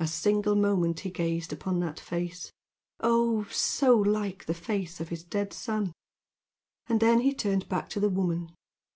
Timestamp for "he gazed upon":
0.98-1.78